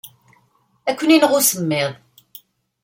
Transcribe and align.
Ad 0.89 0.95
ken-ineɣ 0.99 1.31
usemmiḍ. 1.37 1.91